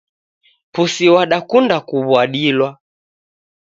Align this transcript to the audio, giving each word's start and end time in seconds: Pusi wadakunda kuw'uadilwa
Pusi 0.73 1.05
wadakunda 1.15 1.75
kuw'uadilwa 1.87 2.69